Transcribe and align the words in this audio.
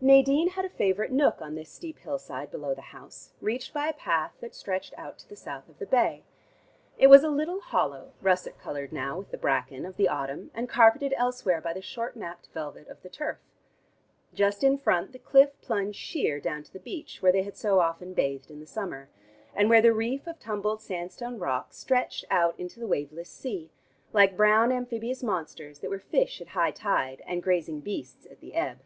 Nadine 0.00 0.48
had 0.48 0.64
a 0.64 0.70
favorite 0.70 1.12
nook 1.12 1.42
on 1.42 1.54
this 1.54 1.68
steep 1.68 1.98
hillside 1.98 2.50
below 2.50 2.72
the 2.72 2.80
house, 2.80 3.34
reached 3.42 3.74
by 3.74 3.88
a 3.88 3.92
path 3.92 4.32
that 4.40 4.54
stretched 4.54 4.94
out 4.98 5.18
to 5.18 5.28
the 5.28 5.36
south 5.36 5.68
of 5.68 5.78
the 5.78 5.84
bay. 5.84 6.22
It 6.96 7.08
was 7.08 7.22
a 7.22 7.28
little 7.28 7.60
hollow, 7.60 8.14
russet 8.22 8.58
colored 8.58 8.90
now 8.90 9.18
with 9.18 9.30
the 9.32 9.36
bracken, 9.36 9.84
of 9.84 9.98
the 9.98 10.08
autumn, 10.08 10.50
and 10.54 10.66
carpeted 10.66 11.12
elsewhere 11.18 11.60
by 11.60 11.74
the 11.74 11.82
short 11.82 12.16
napped 12.16 12.46
velvet 12.54 12.88
of 12.88 13.02
the 13.02 13.10
turf. 13.10 13.36
Just 14.32 14.64
in 14.64 14.78
front, 14.78 15.12
the 15.12 15.18
cliff 15.18 15.50
plunged 15.60 15.98
sheer 15.98 16.40
down 16.40 16.62
to 16.62 16.72
the 16.72 16.80
beach, 16.80 17.20
where 17.20 17.32
they 17.32 17.42
had 17.42 17.58
so 17.58 17.78
often 17.78 18.14
bathed 18.14 18.50
in 18.50 18.60
the 18.60 18.66
summer, 18.66 19.10
and 19.54 19.68
where 19.68 19.82
the 19.82 19.92
reef 19.92 20.26
of 20.26 20.38
tumbled 20.40 20.80
sandstone 20.80 21.38
rocks 21.38 21.76
stretched 21.76 22.24
out 22.30 22.58
into 22.58 22.80
the 22.80 22.86
waveless 22.88 23.28
sea, 23.28 23.70
like 24.14 24.38
brown 24.38 24.72
amphibious 24.72 25.22
monsters 25.22 25.80
that 25.80 25.90
were 25.90 25.98
fish 25.98 26.40
at 26.40 26.48
high 26.56 26.70
tide 26.70 27.22
and 27.26 27.42
grazing 27.42 27.80
beasts 27.80 28.26
at 28.30 28.40
the 28.40 28.54
ebb. 28.54 28.78